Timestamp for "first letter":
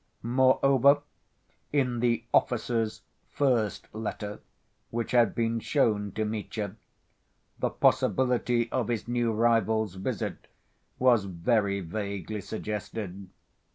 3.29-4.39